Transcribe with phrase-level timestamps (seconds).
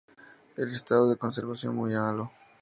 [0.57, 2.31] El estado de conservación muy malo.